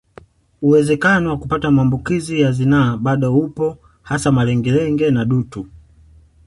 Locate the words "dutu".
5.25-5.67